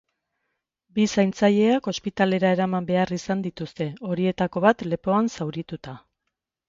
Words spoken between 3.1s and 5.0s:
izan dituzte, horietako bat